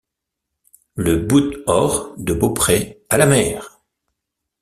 Le 0.95 1.17
bout-hors 1.17 2.15
de 2.17 2.33
beaupré 2.33 3.03
à 3.11 3.17
la 3.17 3.27
mer. 3.27 3.79